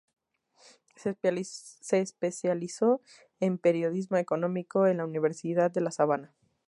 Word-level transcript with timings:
Se 0.95 1.99
especializó 1.99 3.01
en 3.39 3.59
Periodismo 3.59 4.17
económico 4.17 4.87
en 4.87 4.97
la 4.97 5.05
Universidad 5.05 5.69
de 5.69 5.81
la 5.81 5.91
Sabana. 5.91 6.33